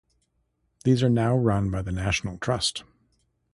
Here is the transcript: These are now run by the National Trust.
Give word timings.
These 0.83 1.03
are 1.03 1.11
now 1.11 1.37
run 1.37 1.69
by 1.69 1.83
the 1.83 1.91
National 1.91 2.39
Trust. 2.39 2.83